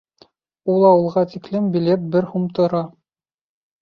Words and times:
Ул 0.75 0.85
ауылға 0.91 1.23
тиклем 1.33 1.67
билет 1.77 2.09
бер 2.17 2.29
һум 2.33 2.49
тора. 2.61 2.85